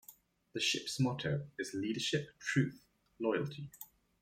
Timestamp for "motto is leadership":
0.99-2.31